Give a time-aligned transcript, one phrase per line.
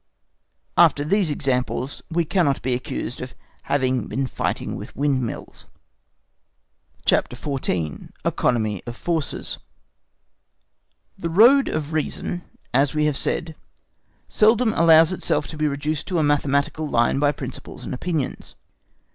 [0.77, 5.67] After these examples we cannot be accused of having been fighting with windmills.
[7.05, 8.09] CHAPTER XIV.
[8.25, 9.59] Economy of Forces
[11.19, 12.41] The road of reason,
[12.73, 13.55] as we have said,
[14.27, 18.55] seldom allows itself to be reduced to a mathematical line by principles and opinions.